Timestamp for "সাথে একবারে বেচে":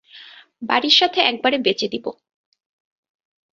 0.99-1.87